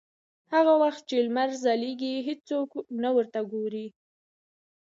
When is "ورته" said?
3.15-3.39